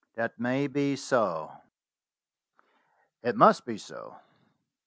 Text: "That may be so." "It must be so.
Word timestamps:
"That 0.15 0.39
may 0.39 0.65
be 0.65 0.95
so." 0.95 1.51
"It 3.21 3.35
must 3.35 3.67
be 3.67 3.77
so. 3.77 4.17